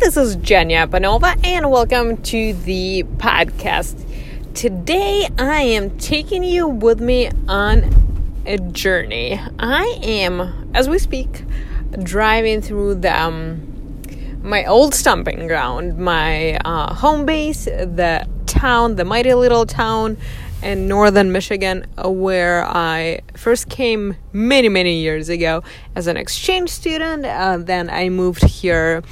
This 0.00 0.16
is 0.16 0.38
Jenya 0.38 0.88
Panova, 0.88 1.38
and 1.44 1.70
welcome 1.70 2.16
to 2.22 2.54
the 2.54 3.04
podcast. 3.18 4.02
Today, 4.54 5.28
I 5.38 5.60
am 5.60 5.98
taking 5.98 6.42
you 6.42 6.66
with 6.68 7.02
me 7.02 7.30
on 7.46 8.42
a 8.46 8.56
journey. 8.56 9.38
I 9.58 9.98
am, 10.02 10.70
as 10.74 10.88
we 10.88 10.98
speak, 10.98 11.44
driving 12.02 12.62
through 12.62 12.94
the 12.94 13.14
um, 13.14 14.00
my 14.42 14.64
old 14.64 14.94
stomping 14.94 15.46
ground, 15.46 15.98
my 15.98 16.56
uh, 16.64 16.94
home 16.94 17.26
base, 17.26 17.66
the 17.66 18.26
town, 18.46 18.96
the 18.96 19.04
mighty 19.04 19.34
little 19.34 19.66
town 19.66 20.16
in 20.62 20.88
northern 20.88 21.30
Michigan, 21.30 21.86
where 22.02 22.64
I 22.66 23.20
first 23.36 23.68
came 23.68 24.16
many, 24.32 24.70
many 24.70 25.00
years 25.00 25.28
ago 25.28 25.62
as 25.94 26.06
an 26.06 26.16
exchange 26.16 26.70
student. 26.70 27.26
Uh, 27.26 27.58
then 27.58 27.90
I 27.90 28.08
moved 28.08 28.44
here 28.44 29.02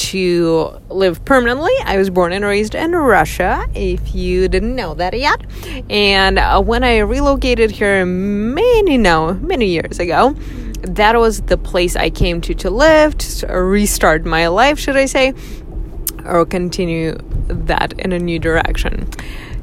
to 0.00 0.80
live 0.88 1.22
permanently. 1.26 1.72
I 1.84 1.98
was 1.98 2.08
born 2.08 2.32
and 2.32 2.42
raised 2.42 2.74
in 2.74 2.92
Russia, 2.92 3.66
if 3.74 4.14
you 4.14 4.48
didn't 4.48 4.74
know 4.74 4.94
that 4.94 5.18
yet. 5.18 5.44
And 5.90 6.38
uh, 6.38 6.62
when 6.62 6.82
I 6.84 7.00
relocated 7.00 7.70
here 7.70 8.06
many, 8.06 8.96
no, 8.96 9.34
many 9.34 9.66
years 9.66 9.98
ago, 9.98 10.34
that 10.82 11.18
was 11.18 11.42
the 11.42 11.58
place 11.58 11.96
I 11.96 12.08
came 12.08 12.40
to 12.42 12.54
to 12.54 12.70
live, 12.70 13.18
to 13.18 13.46
restart 13.48 14.24
my 14.24 14.48
life, 14.48 14.78
should 14.78 14.96
I 14.96 15.04
say, 15.04 15.34
or 16.24 16.46
continue 16.46 17.18
that 17.48 17.92
in 17.98 18.12
a 18.12 18.18
new 18.18 18.38
direction. 18.38 19.06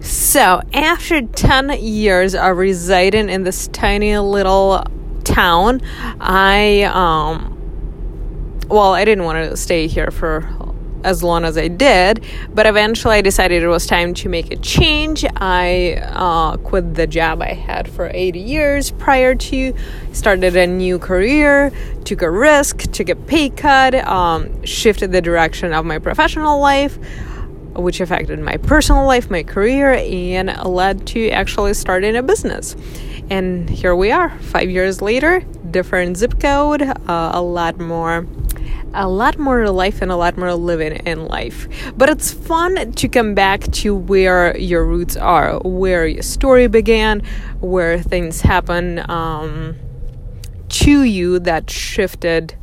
So, 0.00 0.62
after 0.72 1.20
10 1.20 1.78
years 1.78 2.34
of 2.34 2.56
residing 2.56 3.28
in 3.28 3.44
this 3.44 3.68
tiny 3.68 4.16
little 4.16 4.82
town, 5.24 5.82
I, 6.20 6.84
um, 6.84 7.61
well, 8.72 8.94
I 8.94 9.04
didn't 9.04 9.24
want 9.24 9.50
to 9.50 9.54
stay 9.54 9.86
here 9.86 10.10
for 10.10 10.48
as 11.04 11.22
long 11.22 11.44
as 11.44 11.58
I 11.58 11.68
did, 11.68 12.24
but 12.54 12.64
eventually 12.64 13.16
I 13.16 13.20
decided 13.20 13.62
it 13.62 13.68
was 13.68 13.86
time 13.86 14.14
to 14.14 14.30
make 14.30 14.50
a 14.50 14.56
change. 14.56 15.26
I 15.36 16.00
uh, 16.02 16.56
quit 16.56 16.94
the 16.94 17.06
job 17.06 17.42
I 17.42 17.52
had 17.52 17.86
for 17.86 18.10
80 18.14 18.38
years 18.38 18.90
prior 18.92 19.34
to, 19.34 19.74
started 20.12 20.56
a 20.56 20.66
new 20.66 20.98
career, 20.98 21.70
took 22.04 22.22
a 22.22 22.30
risk, 22.30 22.90
took 22.92 23.10
a 23.10 23.16
pay 23.16 23.50
cut, 23.50 23.94
um, 24.06 24.64
shifted 24.64 25.12
the 25.12 25.20
direction 25.20 25.74
of 25.74 25.84
my 25.84 25.98
professional 25.98 26.58
life 26.58 26.98
which 27.74 28.00
affected 28.00 28.38
my 28.38 28.56
personal 28.58 29.06
life, 29.06 29.30
my 29.30 29.42
career, 29.42 29.92
and 29.92 30.54
led 30.64 31.06
to 31.06 31.30
actually 31.30 31.72
starting 31.72 32.16
a 32.16 32.22
business. 32.22 32.76
And 33.30 33.68
here 33.70 33.96
we 33.96 34.10
are, 34.10 34.38
five 34.40 34.68
years 34.68 35.00
later, 35.00 35.40
different 35.70 36.18
zip 36.18 36.38
code, 36.38 36.82
uh, 36.82 37.30
a 37.32 37.40
lot 37.40 37.78
more. 37.78 38.26
A 38.94 39.08
lot 39.08 39.38
more 39.38 39.68
life 39.70 40.02
and 40.02 40.10
a 40.10 40.16
lot 40.16 40.36
more 40.36 40.54
living 40.54 40.96
in 41.06 41.26
life. 41.26 41.66
But 41.96 42.10
it's 42.10 42.32
fun 42.32 42.92
to 42.92 43.08
come 43.08 43.34
back 43.34 43.62
to 43.72 43.94
where 43.94 44.56
your 44.58 44.84
roots 44.84 45.16
are, 45.16 45.58
where 45.60 46.06
your 46.06 46.22
story 46.22 46.66
began, 46.66 47.22
where 47.60 47.98
things 48.00 48.42
happen 48.42 49.08
um, 49.10 49.76
to 50.68 51.02
you 51.02 51.38
that 51.40 51.70
shifted 51.70 52.54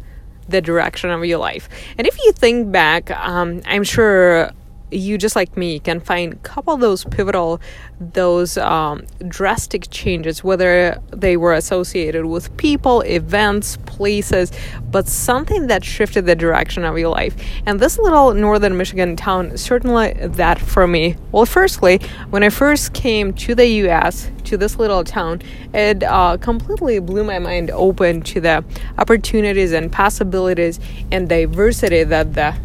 the 0.47 0.61
direction 0.61 1.09
of 1.09 1.23
your 1.25 1.37
life. 1.37 1.69
And 1.97 2.07
if 2.07 2.17
you 2.23 2.31
think 2.31 2.71
back, 2.71 3.11
um, 3.11 3.61
I'm 3.65 3.83
sure 3.83 4.51
you 4.91 5.17
just 5.17 5.35
like 5.35 5.55
me 5.55 5.79
can 5.79 5.99
find 5.99 6.33
a 6.33 6.35
couple 6.37 6.73
of 6.73 6.79
those 6.79 7.03
pivotal 7.05 7.59
those 7.99 8.57
um, 8.57 9.05
drastic 9.27 9.89
changes 9.89 10.43
whether 10.43 11.01
they 11.11 11.37
were 11.37 11.53
associated 11.53 12.25
with 12.25 12.55
people 12.57 13.01
events 13.01 13.77
places 13.85 14.51
but 14.89 15.07
something 15.07 15.67
that 15.67 15.83
shifted 15.83 16.25
the 16.25 16.35
direction 16.35 16.83
of 16.83 16.97
your 16.97 17.09
life. 17.09 17.35
And 17.65 17.79
this 17.79 17.99
little 17.99 18.33
northern 18.33 18.77
michigan 18.77 19.15
town 19.15 19.57
certainly 19.57 20.13
that 20.13 20.59
for 20.59 20.87
me. 20.87 21.15
Well 21.31 21.45
firstly 21.45 21.99
when 22.29 22.43
i 22.43 22.49
first 22.49 22.93
came 22.93 23.33
to 23.33 23.55
the 23.55 23.65
us 23.89 24.31
to 24.45 24.57
this 24.57 24.77
little 24.77 25.03
town 25.03 25.41
it 25.73 26.03
uh, 26.03 26.37
completely 26.37 26.99
blew 26.99 27.23
my 27.23 27.39
mind 27.39 27.69
open 27.71 28.21
to 28.21 28.41
the 28.41 28.63
opportunities 28.97 29.71
and 29.71 29.91
possibilities 29.91 30.79
and 31.11 31.29
diversity 31.29 32.03
that 32.03 32.33
the 32.33 32.55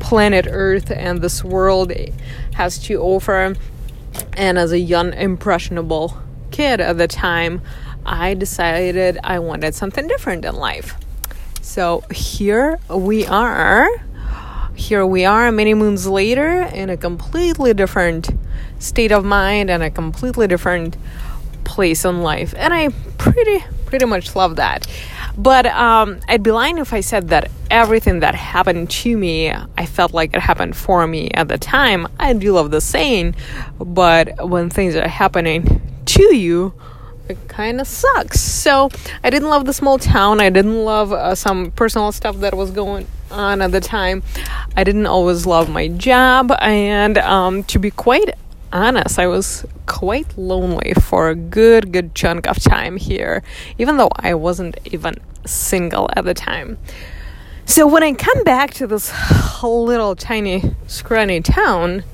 planet 0.00 0.46
Earth 0.50 0.90
and 0.90 1.20
this 1.20 1.44
world 1.44 1.92
has 2.54 2.78
to 2.78 3.00
offer. 3.00 3.54
And 4.32 4.58
as 4.58 4.72
a 4.72 4.78
young, 4.78 5.12
impressionable 5.12 6.18
kid 6.50 6.80
at 6.80 6.98
the 6.98 7.06
time, 7.06 7.62
I 8.04 8.34
decided 8.34 9.18
I 9.22 9.38
wanted 9.38 9.74
something 9.74 10.08
different 10.08 10.44
in 10.44 10.56
life. 10.56 10.96
So 11.60 12.02
here 12.10 12.80
we 12.88 13.26
are. 13.26 13.88
Here 14.74 15.06
we 15.06 15.24
are 15.24 15.52
many 15.52 15.74
moons 15.74 16.06
later 16.06 16.62
in 16.62 16.90
a 16.90 16.96
completely 16.96 17.74
different 17.74 18.30
state 18.78 19.12
of 19.12 19.24
mind 19.24 19.70
and 19.70 19.82
a 19.82 19.90
completely 19.90 20.48
different 20.48 20.96
place 21.64 22.04
in 22.04 22.22
life. 22.22 22.54
And 22.56 22.72
I 22.72 22.88
pretty 23.18 23.62
pretty 23.90 24.06
much 24.06 24.34
love 24.34 24.56
that. 24.56 24.86
But 25.36 25.66
um, 25.66 26.20
I'd 26.28 26.42
be 26.42 26.52
lying 26.52 26.78
if 26.78 26.92
I 26.92 27.00
said 27.00 27.28
that 27.28 27.50
everything 27.70 28.20
that 28.20 28.34
happened 28.34 28.90
to 28.90 29.16
me, 29.16 29.50
I 29.50 29.86
felt 29.86 30.12
like 30.12 30.34
it 30.34 30.40
happened 30.40 30.76
for 30.76 31.06
me 31.06 31.30
at 31.32 31.48
the 31.48 31.58
time. 31.58 32.08
I 32.18 32.32
do 32.32 32.52
love 32.52 32.70
the 32.70 32.80
saying, 32.80 33.34
but 33.78 34.48
when 34.48 34.70
things 34.70 34.96
are 34.96 35.08
happening 35.08 35.82
to 36.06 36.34
you, 36.34 36.72
it 37.28 37.38
kind 37.48 37.80
of 37.80 37.86
sucks. 37.86 38.40
So 38.40 38.90
I 39.22 39.30
didn't 39.30 39.48
love 39.48 39.64
the 39.64 39.72
small 39.72 39.98
town. 39.98 40.40
I 40.40 40.50
didn't 40.50 40.84
love 40.84 41.12
uh, 41.12 41.34
some 41.34 41.70
personal 41.70 42.12
stuff 42.12 42.36
that 42.38 42.54
was 42.54 42.70
going 42.70 43.06
on 43.30 43.62
at 43.62 43.70
the 43.70 43.80
time. 43.80 44.22
I 44.76 44.82
didn't 44.84 45.06
always 45.06 45.46
love 45.46 45.70
my 45.70 45.88
job, 45.88 46.52
and 46.60 47.18
um, 47.18 47.62
to 47.64 47.78
be 47.78 47.90
quite 47.90 48.34
honest, 48.72 49.18
I 49.18 49.26
was 49.26 49.64
quite 49.86 50.36
lonely 50.36 50.94
for 50.94 51.28
a 51.28 51.34
good, 51.34 51.92
good 51.92 52.14
chunk 52.14 52.46
of 52.46 52.62
time 52.62 52.96
here, 52.96 53.42
even 53.78 53.96
though 53.96 54.10
I 54.16 54.34
wasn't 54.34 54.78
even 54.84 55.16
single 55.46 56.08
at 56.16 56.24
the 56.24 56.34
time. 56.34 56.78
So 57.64 57.86
when 57.86 58.02
I 58.02 58.12
come 58.14 58.42
back 58.44 58.74
to 58.74 58.86
this 58.86 59.12
little 59.62 60.16
tiny, 60.16 60.74
scrawny 60.86 61.40
town, 61.40 62.04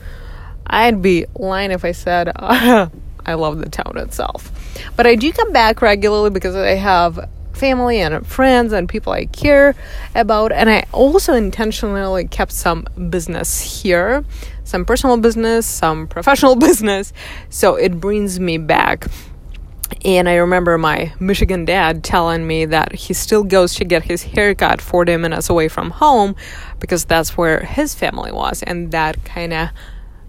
I'd 0.66 1.00
be 1.00 1.26
lying 1.34 1.70
if 1.70 1.84
I 1.84 1.92
said 1.92 2.30
uh, 2.36 2.88
I 3.26 3.34
love 3.34 3.58
the 3.58 3.68
town 3.68 3.96
itself. 3.96 4.52
But 4.96 5.06
I 5.06 5.14
do 5.16 5.32
come 5.32 5.52
back 5.52 5.82
regularly 5.82 6.30
because 6.30 6.54
I 6.54 6.74
have 6.74 7.28
family 7.52 8.00
and 8.00 8.26
friends 8.26 8.72
and 8.72 8.88
people 8.88 9.12
I 9.12 9.26
care 9.26 9.74
about. 10.14 10.52
And 10.52 10.70
I 10.70 10.84
also 10.92 11.34
intentionally 11.34 12.28
kept 12.28 12.52
some 12.52 12.86
business 13.08 13.82
here 13.82 14.24
some 14.66 14.84
personal 14.84 15.16
business, 15.16 15.64
some 15.64 16.06
professional 16.08 16.56
business. 16.66 17.12
So 17.48 17.76
it 17.76 18.00
brings 18.00 18.38
me 18.38 18.58
back. 18.58 19.06
And 20.04 20.28
I 20.28 20.34
remember 20.34 20.76
my 20.76 21.12
Michigan 21.20 21.64
dad 21.64 22.02
telling 22.02 22.46
me 22.46 22.64
that 22.66 22.92
he 22.92 23.14
still 23.14 23.44
goes 23.44 23.74
to 23.76 23.84
get 23.84 24.02
his 24.02 24.24
haircut 24.24 24.80
40 24.80 25.16
minutes 25.16 25.48
away 25.48 25.68
from 25.68 25.90
home 25.90 26.34
because 26.80 27.04
that's 27.04 27.36
where 27.36 27.60
his 27.60 27.94
family 27.94 28.32
was. 28.32 28.64
And 28.64 28.90
that 28.90 29.24
kind 29.24 29.52
of 29.52 29.68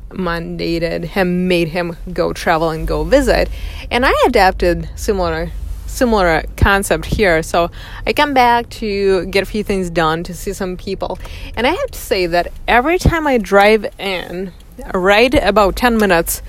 mandated 0.10 1.06
him, 1.06 1.48
made 1.48 1.70
him 1.70 1.98
go 2.14 2.32
travel 2.34 2.70
and 2.70 2.88
go 2.88 3.04
visit. 3.04 3.50
And 3.90 4.06
I 4.06 4.14
adapted 4.28 4.90
similar 4.96 5.52
similar 5.98 6.44
concept 6.56 7.06
here. 7.06 7.42
So 7.42 7.72
I 8.06 8.14
come 8.14 8.34
back 8.34 8.70
to 8.82 9.26
get 9.26 9.44
a 9.44 9.46
few 9.46 9.64
things 9.64 9.90
done 9.90 10.24
to 10.24 10.34
see 10.34 10.54
some 10.54 10.78
people. 10.78 11.18
And 11.56 11.66
I 11.66 11.72
have 11.72 11.92
to 11.92 12.00
say 12.00 12.28
that 12.28 12.52
every 12.68 13.00
time 13.00 13.26
I 13.26 13.40
drive 13.40 13.86
in, 14.00 14.54
right 14.94 15.34
about 15.34 15.76
10 15.76 15.98
minutes 15.98 16.42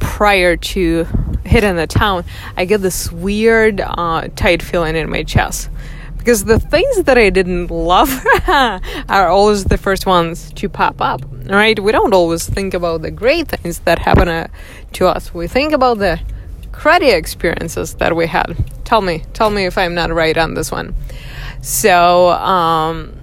prior 0.00 0.56
to 0.56 1.06
hitting 1.44 1.76
the 1.76 1.86
town, 1.86 2.24
I 2.56 2.64
get 2.64 2.80
this 2.80 3.10
weird, 3.10 3.80
uh, 3.80 4.28
tight 4.36 4.62
feeling 4.62 4.96
in 4.96 5.10
my 5.10 5.24
chest. 5.24 5.68
Because 6.16 6.44
the 6.44 6.60
things 6.60 7.02
that 7.02 7.18
I 7.18 7.30
didn't 7.30 7.68
love 7.68 8.24
are 8.48 9.26
always 9.26 9.64
the 9.64 9.76
first 9.76 10.06
ones 10.06 10.52
to 10.52 10.68
pop 10.68 11.00
up, 11.00 11.20
right? 11.46 11.78
We 11.80 11.90
don't 11.90 12.14
always 12.14 12.48
think 12.48 12.74
about 12.74 13.02
the 13.02 13.10
great 13.10 13.48
things 13.48 13.80
that 13.80 13.98
happen 13.98 14.28
uh, 14.28 14.46
to 14.92 15.08
us. 15.08 15.34
We 15.34 15.48
think 15.48 15.72
about 15.72 15.98
the 15.98 16.20
cruddy 16.82 17.12
experiences 17.16 17.94
that 17.94 18.16
we 18.16 18.26
had. 18.26 18.56
Tell 18.84 19.00
me, 19.00 19.22
tell 19.34 19.50
me 19.50 19.66
if 19.66 19.78
I'm 19.78 19.94
not 19.94 20.12
right 20.12 20.36
on 20.36 20.54
this 20.54 20.72
one. 20.72 20.96
So, 21.60 22.30
um, 22.30 23.16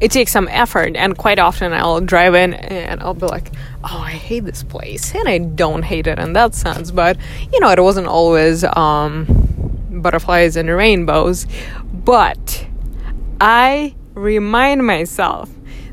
it 0.00 0.10
takes 0.10 0.32
some 0.32 0.48
effort, 0.50 0.96
and 0.96 1.16
quite 1.16 1.38
often 1.38 1.74
I'll 1.74 2.00
drive 2.00 2.34
in 2.34 2.54
and 2.54 3.02
I'll 3.02 3.12
be 3.12 3.26
like, 3.26 3.50
"Oh, 3.84 3.98
I 3.98 4.12
hate 4.12 4.44
this 4.46 4.62
place," 4.62 5.14
and 5.14 5.28
I 5.28 5.38
don't 5.38 5.82
hate 5.82 6.06
it 6.06 6.18
in 6.18 6.32
that 6.32 6.54
sense, 6.54 6.90
but 6.90 7.18
you 7.52 7.60
know, 7.60 7.70
it 7.70 7.82
wasn't 7.82 8.06
always 8.06 8.64
um, 8.64 9.26
butterflies 9.90 10.56
and 10.56 10.70
rainbows. 10.70 11.46
But 11.92 12.66
I 13.40 13.94
remind 14.14 14.86
myself 14.86 15.50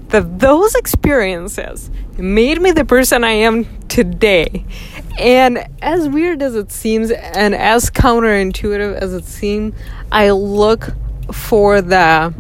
that 0.08 0.40
those 0.40 0.74
experiences 0.76 1.92
made 2.18 2.62
me 2.62 2.72
the 2.72 2.86
person 2.86 3.24
I 3.24 3.32
am 3.32 3.66
today. 3.88 4.66
And 5.18 5.68
as 5.82 6.10
weird 6.10 6.42
as 6.42 6.56
it 6.56 6.72
seems, 6.72 7.12
and 7.12 7.54
as 7.54 7.90
counterintuitive 7.90 8.96
as 8.96 9.14
it 9.14 9.26
seems, 9.26 9.76
I 10.12 10.32
look 10.32 10.90
for 11.32 11.82
the 11.82 12.34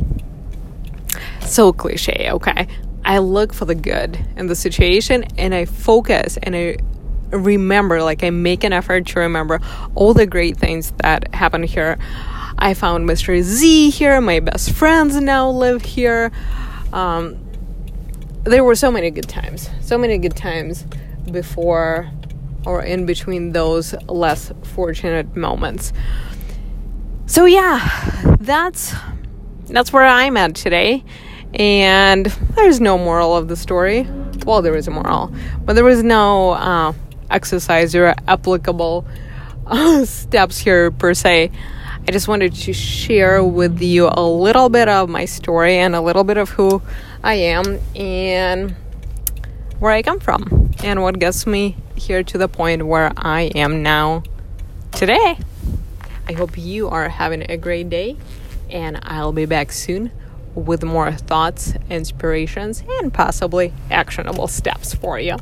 so 1.41 1.71
cliche, 1.71 2.31
okay? 2.31 2.67
I 3.05 3.19
look 3.19 3.53
for 3.53 3.65
the 3.65 3.75
good 3.75 4.17
in 4.37 4.47
the 4.47 4.55
situation 4.55 5.23
and 5.37 5.53
I 5.53 5.65
focus 5.65 6.37
and 6.41 6.55
I 6.55 6.77
remember, 7.29 8.01
like, 8.01 8.23
I 8.23 8.29
make 8.29 8.63
an 8.63 8.73
effort 8.73 9.07
to 9.07 9.19
remember 9.19 9.59
all 9.95 10.13
the 10.13 10.25
great 10.25 10.57
things 10.57 10.91
that 10.97 11.33
happened 11.33 11.65
here. 11.65 11.97
I 12.57 12.73
found 12.73 13.09
Mr. 13.09 13.41
Z 13.41 13.89
here, 13.89 14.21
my 14.21 14.39
best 14.39 14.71
friends 14.71 15.15
now 15.15 15.49
live 15.49 15.81
here. 15.81 16.31
Um, 16.93 17.42
there 18.43 18.63
were 18.63 18.75
so 18.75 18.91
many 18.91 19.09
good 19.09 19.27
times, 19.27 19.69
so 19.81 19.97
many 19.97 20.17
good 20.17 20.35
times 20.35 20.85
before 21.31 22.09
or 22.65 22.81
in 22.83 23.05
between 23.05 23.51
those 23.51 23.93
less 24.07 24.51
fortunate 24.75 25.35
moments. 25.35 25.93
So 27.25 27.45
yeah, 27.45 28.35
that's 28.39 28.93
that's 29.67 29.93
where 29.93 30.03
I'm 30.03 30.37
at 30.37 30.55
today. 30.55 31.03
And 31.53 32.25
there's 32.55 32.81
no 32.81 32.97
moral 32.97 33.35
of 33.35 33.47
the 33.47 33.55
story. 33.55 34.07
Well, 34.45 34.61
there 34.61 34.75
is 34.75 34.87
a 34.87 34.91
moral, 34.91 35.33
but 35.63 35.73
there 35.73 35.83
was 35.83 36.03
no 36.03 36.51
uh, 36.51 36.93
exercise 37.29 37.95
or 37.95 38.15
applicable 38.27 39.05
uh, 39.65 40.03
steps 40.05 40.57
here 40.57 40.91
per 40.91 41.13
se. 41.13 41.51
I 42.05 42.11
just 42.11 42.27
wanted 42.27 42.53
to 42.53 42.73
share 42.73 43.41
with 43.41 43.81
you 43.81 44.09
a 44.11 44.21
little 44.21 44.67
bit 44.67 44.89
of 44.89 45.07
my 45.09 45.23
story 45.23 45.77
and 45.77 45.95
a 45.95 46.01
little 46.01 46.25
bit 46.25 46.35
of 46.35 46.49
who 46.49 46.81
I 47.25 47.35
am 47.35 47.79
and 47.95 48.75
where 49.79 49.91
I 49.93 50.01
come 50.01 50.19
from 50.19 50.71
and 50.83 51.01
what 51.01 51.19
gets 51.19 51.47
me 51.47 51.77
here 51.95 52.21
to 52.21 52.37
the 52.37 52.49
point 52.49 52.85
where 52.85 53.13
I 53.15 53.43
am 53.55 53.81
now 53.81 54.23
today. 54.91 55.37
I 56.27 56.33
hope 56.33 56.57
you 56.57 56.89
are 56.89 57.07
having 57.07 57.49
a 57.49 57.55
great 57.55 57.89
day 57.89 58.17
and 58.69 58.99
I'll 59.03 59.31
be 59.31 59.45
back 59.45 59.71
soon 59.71 60.11
with 60.53 60.83
more 60.83 61.13
thoughts, 61.13 61.75
inspirations, 61.89 62.83
and 62.99 63.13
possibly 63.13 63.73
actionable 63.89 64.47
steps 64.47 64.93
for 64.93 65.17
you. 65.17 65.37